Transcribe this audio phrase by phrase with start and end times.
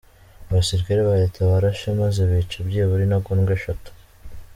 [0.49, 3.89] Abasirikare ba leta barashe maze bica byibura intagondwa eshatu.